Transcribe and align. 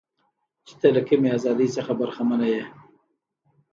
چې 0.67 0.73
ته 0.79 0.87
له 0.95 1.01
کمې 1.07 1.29
ازادۍ 1.37 1.67
څخه 1.77 1.91
برخمنه 2.01 2.47
یې. 2.53 2.63